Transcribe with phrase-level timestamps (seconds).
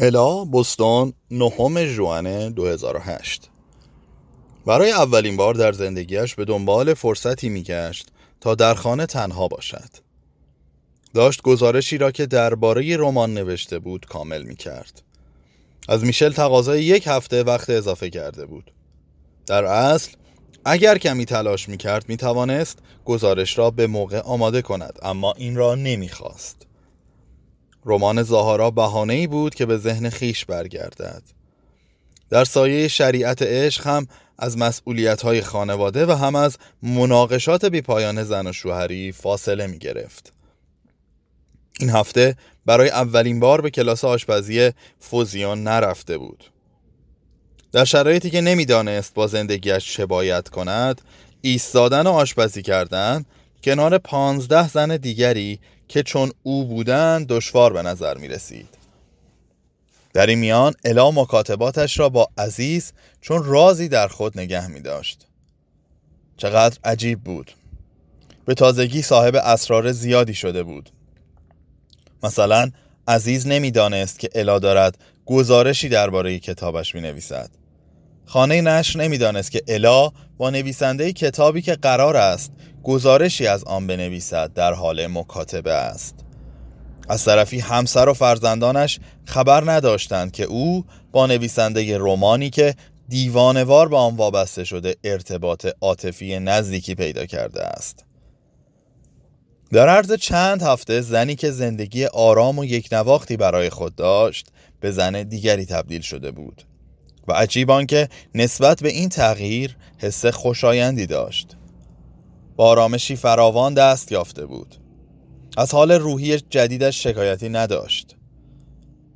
[0.00, 3.50] الا بوستون نهم ژوئن 2008
[4.66, 8.08] برای اولین بار در زندگیش به دنبال فرصتی میگشت
[8.40, 9.90] تا در خانه تنها باشد
[11.14, 15.02] داشت گزارشی را که درباره رمان نوشته بود کامل می کرد.
[15.88, 18.72] از میشل تقاضای یک هفته وقت اضافه کرده بود
[19.46, 20.12] در اصل
[20.64, 25.56] اگر کمی تلاش می کرد می توانست گزارش را به موقع آماده کند اما این
[25.56, 26.67] را نمی خواست.
[27.88, 31.22] رمان زهارا بهانه ای بود که به ذهن خیش برگردد
[32.30, 34.06] در سایه شریعت عشق هم
[34.38, 40.32] از مسئولیت های خانواده و هم از مناقشات پایان زن و شوهری فاصله می گرفت.
[41.80, 46.44] این هفته برای اولین بار به کلاس آشپزی فوزیان نرفته بود.
[47.72, 51.00] در شرایطی که نمی‌دانست با زندگیش چه باید کند،
[51.40, 53.24] ایستادن و آشپزی کردن
[53.62, 58.68] کنار پانزده زن دیگری که چون او بودند دشوار به نظر می رسید.
[60.14, 65.26] در این میان الا مکاتباتش را با عزیز چون رازی در خود نگه می داشت.
[66.36, 67.52] چقدر عجیب بود.
[68.44, 70.90] به تازگی صاحب اسرار زیادی شده بود.
[72.22, 72.70] مثلا
[73.08, 77.50] عزیز نمی‌دانست که الا دارد گزارشی درباره کتابش می نویسد.
[78.26, 84.52] خانه نشر نمی‌دانست که الا با نویسنده کتابی که قرار است گزارشی از آن بنویسد
[84.52, 86.14] در حال مکاتبه است.
[87.08, 92.74] از طرفی همسر و فرزندانش خبر نداشتند که او با نویسنده رومانی که
[93.08, 98.04] دیوانوار به آن وابسته شده ارتباط عاطفی نزدیکی پیدا کرده است.
[99.72, 104.46] در عرض چند هفته زنی که زندگی آرام و یک نواختی برای خود داشت
[104.80, 106.62] به زن دیگری تبدیل شده بود.
[107.28, 111.56] و عجیب که نسبت به این تغییر حس خوشایندی داشت.
[112.56, 114.74] با آرامشی فراوان دست یافته بود.
[115.56, 118.16] از حال روحی جدیدش شکایتی نداشت.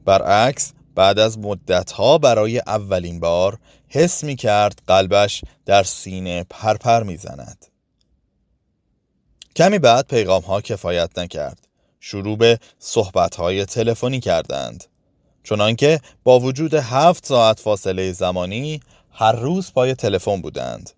[0.04, 7.16] برعکس بعد از مدتها برای اولین بار حس می کرد قلبش در سینه پرپر می
[7.16, 7.66] زند.
[9.56, 11.69] کمی بعد پیغام ها کفایت نکرد.
[12.00, 14.84] شروع به صحبت های تلفنی کردند.
[15.44, 18.80] چنانکه با وجود هفت ساعت فاصله زمانی
[19.12, 20.91] هر روز پای تلفن بودند.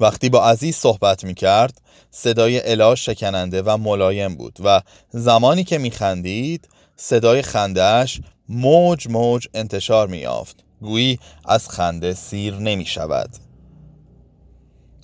[0.00, 1.80] وقتی با عزیز صحبت می کرد
[2.10, 9.46] صدای الا شکننده و ملایم بود و زمانی که می خندید صدای خندهش موج موج
[9.54, 13.30] انتشار می یافت گویی از خنده سیر نمی شود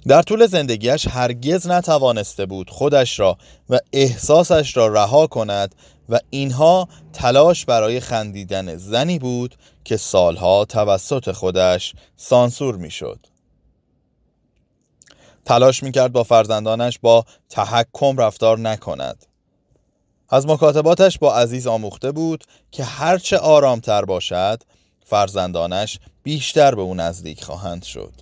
[0.06, 3.38] در طول زندگیش هرگز نتوانسته بود خودش را
[3.70, 5.74] و احساسش را رها کند
[6.08, 9.54] و اینها تلاش برای خندیدن زنی بود
[9.84, 13.26] که سالها توسط خودش سانسور می‌شد.
[15.44, 19.26] تلاش می‌کرد با فرزندانش با تحکم رفتار نکند.
[20.28, 24.62] از مکاتباتش با عزیز آموخته بود که هرچه آرامتر باشد
[25.04, 28.12] فرزندانش بیشتر به او نزدیک خواهند شد.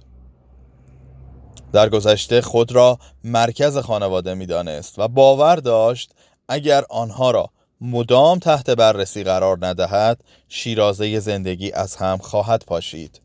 [1.72, 6.12] در گذشته خود را مرکز خانواده می‌دانست و باور داشت
[6.48, 7.50] اگر آنها را
[7.84, 13.20] مدام تحت بررسی قرار ندهد شیرازه زندگی از هم خواهد پاشید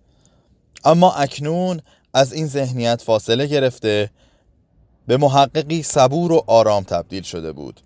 [0.86, 1.82] اما اکنون
[2.14, 4.10] از این ذهنیت فاصله گرفته
[5.08, 7.82] به محققی صبور و آرام تبدیل شده بود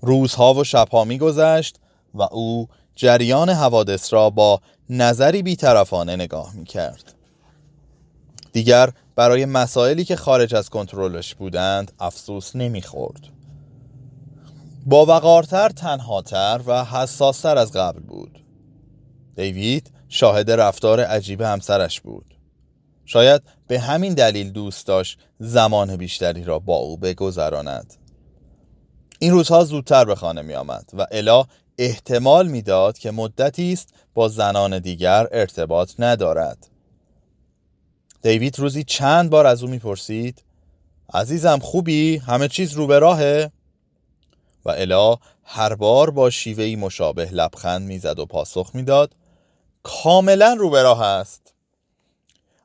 [0.00, 1.76] روزها و شبها میگذشت
[2.14, 4.60] و او جریان حوادث را با
[4.90, 7.14] نظری بیطرفانه نگاه می کرد.
[8.52, 13.37] دیگر برای مسائلی که خارج از کنترلش بودند افسوس نمی‌خورد.
[14.88, 18.44] با وقارتر تنهاتر و حساستر از قبل بود.
[19.36, 22.34] دیوید شاهد رفتار عجیب همسرش بود.
[23.04, 27.94] شاید به همین دلیل دوست داشت زمان بیشتری را با او بگذراند.
[29.18, 31.44] این روزها زودتر به خانه می آمد و الا
[31.78, 36.68] احتمال می‌داد که مدتی است با زنان دیگر ارتباط ندارد.
[38.22, 40.44] دیوید روزی چند بار از او می‌پرسید
[41.14, 43.50] عزیزم خوبی؟ همه چیز رو به راهه؟
[44.64, 49.12] و الا هر بار با شیوهی مشابه لبخند می‌زد و پاسخ می‌داد
[49.82, 51.54] کاملا رو به راه است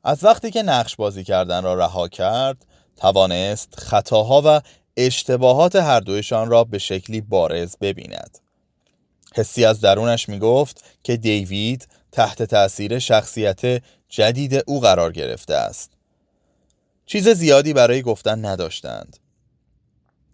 [0.04, 4.60] از وقتی که نقش بازی کردن را رها کرد توانست خطاها و
[4.96, 8.38] اشتباهات هر دویشان را به شکلی بارز ببیند.
[9.34, 15.90] حسی از درونش می گفت که دیوید تحت تأثیر شخصیت جدید او قرار گرفته است.
[17.06, 19.16] چیز زیادی برای گفتن نداشتند.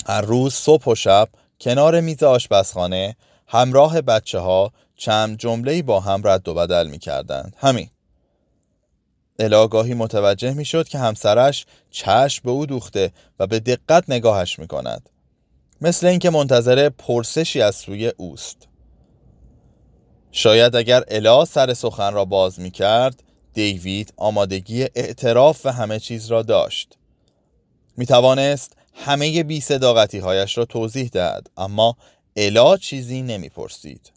[0.07, 1.29] هر روز صبح و شب
[1.61, 3.17] کنار میز آشپزخانه
[3.49, 7.57] همراه بچه ها چند جمله با هم رد و بدل می کردند.
[7.59, 7.91] همین.
[9.39, 14.67] الاگاهی متوجه می شد که همسرش چشم به او دوخته و به دقت نگاهش می
[14.67, 15.09] کند.
[15.81, 18.69] مثل اینکه منتظر پرسشی از سوی اوست.
[20.33, 23.23] شاید اگر الا سر سخن را باز می کرد
[23.53, 26.99] دیوید آمادگی اعتراف و همه چیز را داشت
[27.97, 31.97] می توانست همه بی صداقتی هایش را توضیح دهد اما
[32.37, 34.13] الا چیزی نمی پرسید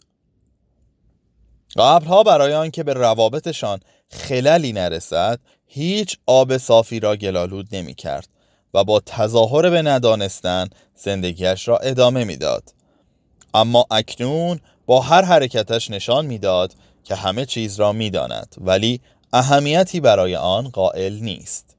[1.76, 3.80] قبرها برای آنکه به روابطشان
[4.10, 8.28] خللی نرسد هیچ آب صافی را گلالود نمی کرد
[8.74, 12.74] و با تظاهر به ندانستن زندگیش را ادامه می‌داد.
[13.54, 16.74] اما اکنون با هر حرکتش نشان می‌داد
[17.04, 19.00] که همه چیز را می‌داند ولی
[19.32, 21.73] اهمیتی برای آن قائل نیست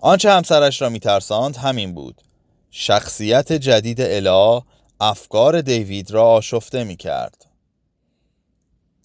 [0.00, 2.22] آنچه همسرش را میترساند همین بود.
[2.70, 4.62] شخصیت جدید الا
[5.00, 7.46] افکار دیوید را آشفته می کرد.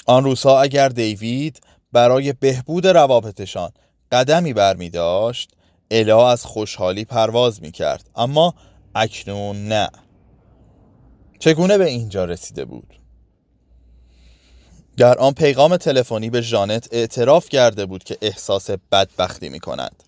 [0.06, 1.62] آن روزها اگر دیوید
[1.92, 3.72] برای بهبود روابطشان
[4.12, 5.52] قدمی بر می داشت
[5.92, 8.54] الا از خوشحالی پرواز می کرد اما
[8.96, 9.90] اکنون نه.
[11.40, 13.00] چگونه به اینجا رسیده بود؟
[14.98, 20.05] در آن پیغام تلفنی به ژانت اعتراف کرده بود که احساس بدبختی می کند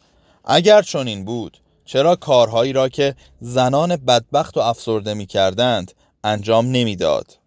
[0.49, 5.91] اگر چنین بود چرا کارهایی را که زنان بدبخت و افسرده می کردند
[6.23, 7.37] انجام نمی‌داد؟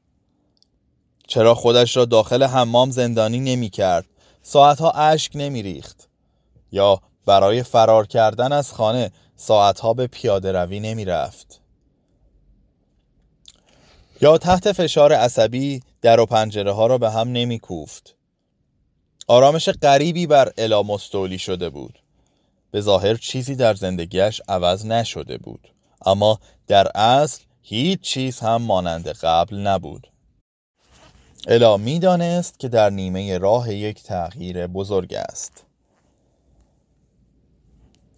[1.28, 4.06] چرا خودش را داخل حمام زندانی نمی کرد
[4.42, 6.08] ساعتها اشک نمی ریخت
[6.72, 11.60] یا برای فرار کردن از خانه ساعتها به پیاده روی نمی رفت
[14.20, 18.16] یا تحت فشار عصبی در و پنجره ها را به هم نمی کوفت
[19.28, 21.98] آرامش غریبی بر الا مستولی شده بود.
[22.70, 25.68] به ظاهر چیزی در زندگیش عوض نشده بود.
[26.06, 30.12] اما در اصل هیچ چیز هم مانند قبل نبود.
[31.48, 35.64] الا می‌دانست که در نیمه راه یک تغییر بزرگ است.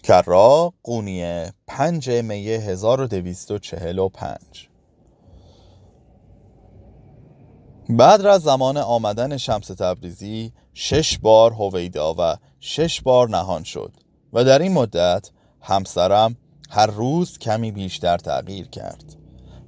[0.02, 4.68] کرا قونیه 5 می 1245
[7.88, 13.92] بعد از زمان آمدن شمس تبریزی شش بار هویدا و شش بار نهان شد.
[14.32, 15.30] و در این مدت
[15.60, 16.36] همسرم
[16.70, 19.16] هر روز کمی بیشتر تغییر کرد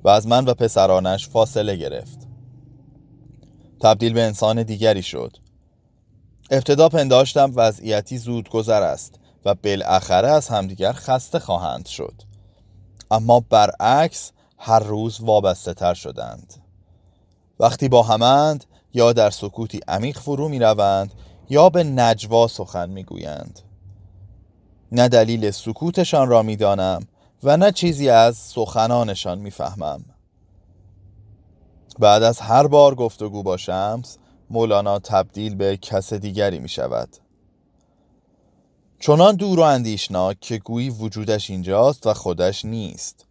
[0.05, 2.19] و از من و پسرانش فاصله گرفت.
[3.81, 5.37] تبدیل به انسان دیگری شد.
[6.51, 9.15] ابتدا پنداشتم وضعیتی زود گذر است
[9.45, 12.15] و بالاخره از همدیگر خسته خواهند شد.
[13.11, 16.55] اما برعکس هر روز وابسته تر شدند.
[17.61, 18.65] وقتی با همند
[18.95, 21.15] یا در سکوتی عمیق فرو می روند
[21.51, 23.61] یا به نجوا سخن می گویند
[24.95, 27.07] نه دلیل سکوتشان را می دانم
[27.43, 30.05] و نه چیزی از سخنانشان می فهمم
[31.99, 34.19] بعد از هر بار گفتگو با شمس
[34.51, 37.09] مولانا تبدیل به کس دیگری می شود
[39.01, 43.27] چنان دور و اندیشناک که گویی وجودش اینجاست و خودش نیست.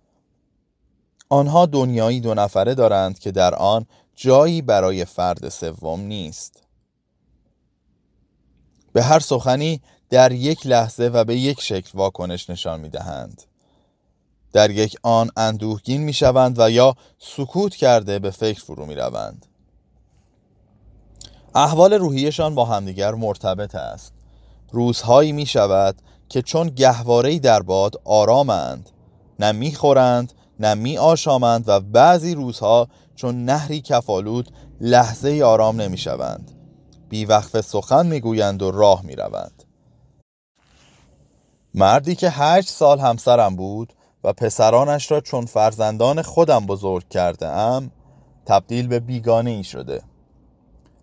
[1.29, 3.85] آنها دنیایی دو نفره دارند که در آن
[4.15, 6.63] جایی برای فرد سوم نیست.
[8.93, 13.43] به هر سخنی در یک لحظه و به یک شکل واکنش نشان می دهند
[14.53, 19.45] در یک آن اندوهگین می شوند و یا سکوت کرده به فکر فرو می روند
[21.55, 24.13] احوال روحیشان با همدیگر مرتبط است.
[24.71, 25.95] روزهایی می شود
[26.29, 28.89] که چون گهوارهی در باد آرامند
[29.39, 35.97] نه می خورند نه می آشامند و بعضی روزها چون نهری کفالود لحظه آرام نمی
[35.97, 36.51] شوند
[37.27, 39.62] وقف سخن می گویند و راه می روند
[41.75, 47.91] مردی که هشت سال همسرم بود و پسرانش را چون فرزندان خودم بزرگ کرده ام
[48.45, 50.01] تبدیل به بیگانه ای شده.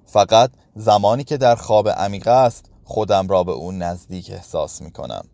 [0.07, 5.25] فقط زمانی که در خواب عمیق است خودم را به اون نزدیک احساس می کنم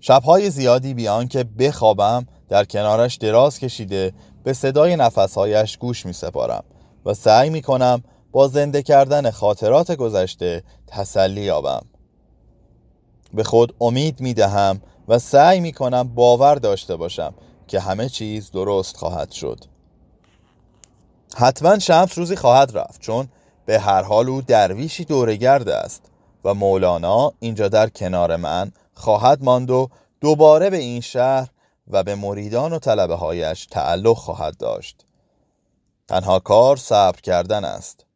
[0.00, 4.12] شبهای زیادی بیان که بخوابم در کنارش دراز کشیده
[4.44, 6.64] به صدای نفسهایش گوش می سپارم
[7.04, 11.82] و سعی می کنم با زنده کردن خاطرات گذشته تسلی یابم.
[13.34, 17.34] به خود امید می دهم و سعی می کنم باور داشته باشم
[17.68, 19.64] که همه چیز درست خواهد شد.
[21.36, 23.28] حتما شمس روزی خواهد رفت چون
[23.66, 26.02] به هر حال او درویشی دورگرد است
[26.44, 29.88] و مولانا اینجا در کنار من خواهد ماند و
[30.20, 31.48] دوباره به این شهر
[31.88, 35.06] و به مریدان و طلبه هایش تعلق خواهد داشت.
[36.08, 38.06] تنها کار صبر کردن است.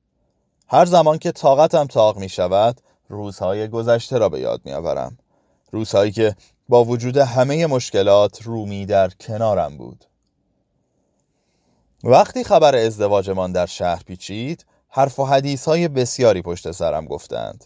[0.69, 5.19] هر زمان که طاقتم تاق می شود روزهای گذشته را به یاد می آورم
[5.73, 6.37] روزهایی که
[6.69, 10.05] با وجود همه مشکلات رومی در کنارم بود.
[12.05, 17.65] وقتی خبر ازدواجمان در شهر پیچید حرف و حدیث های بسیاری پشت سرم گفتند.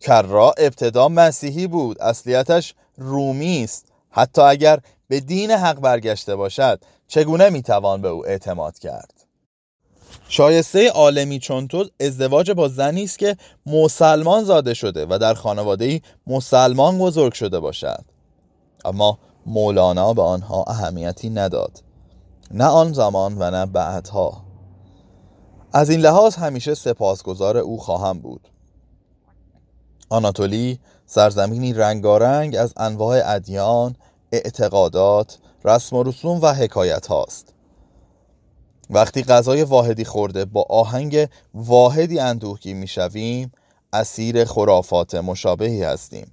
[0.00, 3.92] کرا ابتدا مسیحی بود اصلیتش رومی است.
[4.10, 9.13] حتی اگر به دین حق برگشته باشد چگونه می‌توان به او اعتماد کرد؟
[10.28, 16.00] شایسته عالمی چون تو ازدواج با زنی است که مسلمان زاده شده و در خانواده
[16.26, 18.04] مسلمان بزرگ شده باشد.
[18.84, 21.82] اما مولانا به آنها اهمیتی نداد.
[22.50, 24.44] نه آن زمان و نه بعدها.
[25.72, 28.48] از این لحاظ همیشه سپاسگزار او خواهم بود.
[30.10, 33.96] آناتولی سرزمینی رنگارنگ از انواع ادیان،
[34.32, 37.53] اعتقادات، رسم و رسوم و حکایت هاست
[38.90, 43.52] وقتی غذای واحدی خورده با آهنگ واحدی اندوهگی می‌شویم
[43.92, 46.32] اسیر خرافات مشابهی هستیم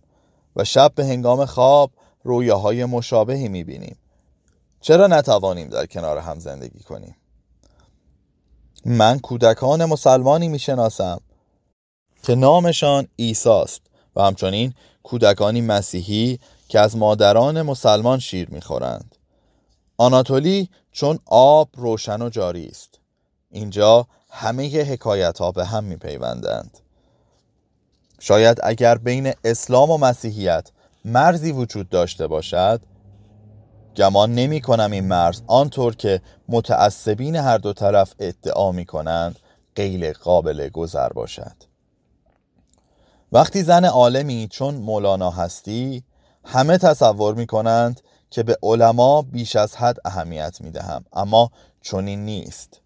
[0.55, 1.91] و شب به هنگام خواب
[2.23, 3.97] رویاهای مشابهی می‌بینیم.
[4.81, 7.15] چرا نتوانیم در کنار هم زندگی کنیم؟
[8.85, 11.21] من کودکان مسلمانی می‌شناسم
[12.23, 13.81] که نامشان ایساست
[14.15, 19.10] و همچنین کودکانی مسیحی که از مادران مسلمان شیر می‌خورند.
[20.01, 22.99] آناتولی چون آب روشن و جاری است.
[23.51, 26.77] اینجا همه حکایت ها به هم میپیوندند.
[28.19, 30.71] شاید اگر بین اسلام و مسیحیت
[31.05, 32.81] مرزی وجود داشته باشد
[33.95, 39.39] گمان نمی کنم این مرز آنطور که متعصبین هر دو طرف ادعا می کنند
[39.75, 41.55] غیر قابل گذر باشد.
[43.31, 46.03] وقتی زن عالمی چون مولانا هستی
[46.45, 48.01] همه تصور می کنند
[48.31, 52.81] که به علما بیش از حد اهمیت می دهم اما چنین نیست.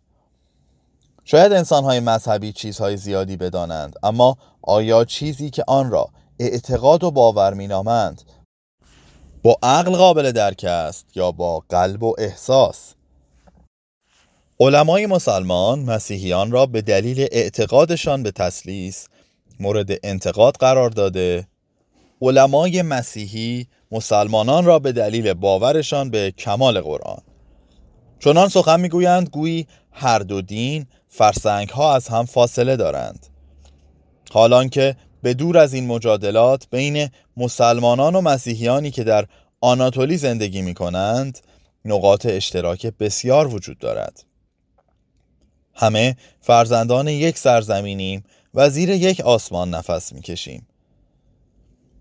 [1.26, 6.10] شاید انسانهای مذهبی چیزهای زیادی بدانند اما آیا چیزی که آن را
[6.40, 8.22] اعتقاد و باور می نامند
[9.44, 12.94] با عقل قابل درک است یا با قلب و احساس؟
[14.60, 19.08] علمای مسلمان مسیحیان را به دلیل اعتقادشان به تسلیس
[19.60, 21.48] مورد انتقاد قرار داده
[22.22, 27.22] علمای مسیحی مسلمانان را به دلیل باورشان به کمال قرآن.
[28.20, 33.28] چنان سخن می‌گویند گویی هر دو دین فرسنگ ها از هم فاصله دارند.
[34.32, 39.26] حالان که به دور از این مجادلات بین مسلمانان و مسیحیانی که در
[39.62, 41.40] آناتولی زندگی می کنند
[41.86, 44.26] نقاط اشتراک بسیار وجود دارد.
[45.74, 50.68] همه فرزندان یک سرزمینیم و زیر یک آسمان نفس می‌کشیم.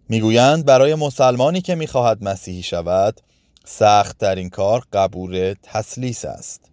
[0.09, 3.21] می‌گویند برای مسلمانی که می‌خواهد مسیحی شود
[3.65, 6.71] سخت در این کار قبول تسلیس است.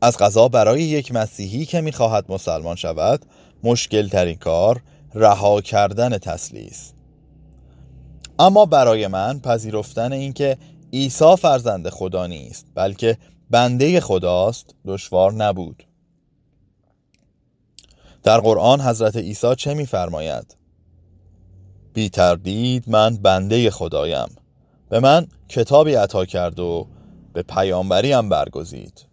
[0.00, 3.26] از غذا برای یک مسیحی که می‌خواهد مسلمان شود
[3.64, 4.82] مشکل ترین کار
[5.14, 6.92] رها کردن تسلیس.
[8.38, 10.58] اما برای من پذیرفتن اینکه
[10.92, 13.18] عیسی فرزند خدا نیست بلکه
[13.50, 15.84] بنده خداست دشوار نبود.
[18.22, 20.56] در قرآن حضرت عیسی چه میفرماید؟
[21.98, 24.28] بی تردید من بنده خدایم.
[24.88, 26.86] به من کتابی عطا کرد و
[27.32, 29.06] به پیامبریم برگزید.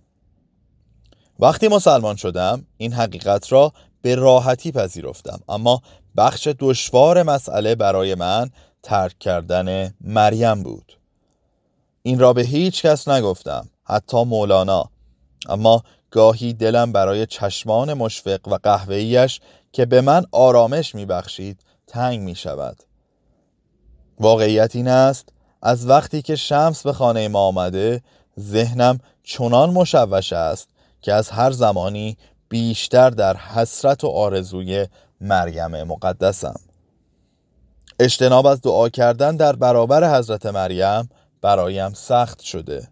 [1.40, 5.40] وقتی مسلمان شدم این حقیقت را به راحتی پذیرفتم.
[5.50, 5.82] اما
[6.18, 8.50] بخش دشوار مسئله برای من
[8.84, 10.98] ترک کردن مریم بود.
[12.04, 14.90] این را به هیچ کس نگفتم حتی مولانا.
[15.50, 19.40] اما گاهی دلم برای چشمان مشفق و قهوهیش
[19.72, 21.60] که به من آرامش میبخشید
[21.96, 22.84] تنگ می شود.
[24.20, 25.30] واقعیت این است
[25.62, 28.02] از وقتی که شمس به خانه ما آمده
[28.40, 30.70] ذهنم چنان مشوش است
[31.02, 32.18] که از هر زمانی
[32.50, 34.88] بیشتر در حسرت و آرزوی
[35.22, 36.60] مریم مقدسم.
[38.00, 41.10] اجتناب از دعا کردن در برابر حضرت مریم
[41.42, 42.88] برایم سخت شده.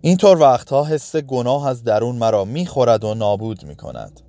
[0.00, 4.27] اینطور وقتها حس گناه از درون مرا می‌خورد و نابود می‌کند.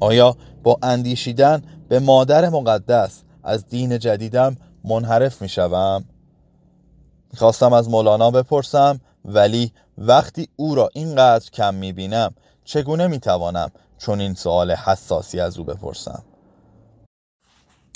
[0.00, 6.04] آیا با اندیشیدن به مادر مقدس از دین جدیدم منحرف می‌شوم؟
[7.32, 12.34] می‌خواستم از مولانا بپرسم ولی وقتی او را اینقدر کم می‌بینم
[12.64, 16.22] چگونه می‌توانم چون این سوال حساسی از او بپرسم؟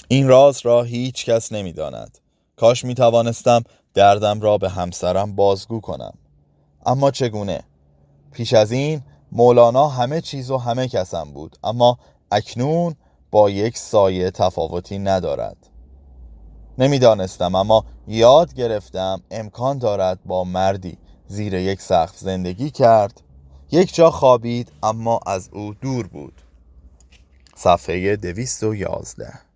[0.09, 2.19] این راز را هیچ کس نمی‌داند.
[2.57, 3.63] کاش می توانستم
[3.95, 6.13] دردم را به همسرم بازگو کنم.
[6.87, 7.61] اما چگونه؟
[8.33, 11.99] پیش از این مولانا همه چیز و همه کسم بود اما
[12.33, 12.95] اکنون
[13.31, 15.57] با یک سایه تفاوتی ندارد.
[16.79, 23.21] نمی‌دانستم اما یاد گرفتم امکان دارد با مردی زیر یک سقف زندگی کرد.
[23.73, 26.43] یک جا خوابید اما از او دور بود.
[27.57, 29.50] صفحه دویست و یازده.